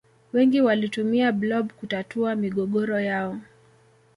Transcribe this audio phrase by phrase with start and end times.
[0.33, 3.37] Wengi walitumia blob kutatua migogoro yao